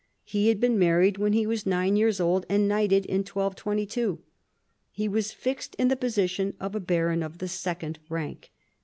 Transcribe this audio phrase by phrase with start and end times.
[0.23, 4.17] He had been married when he was nine years old and knighted in 1222.
[4.89, 8.49] He was fixed in the position of a baron of the second rank.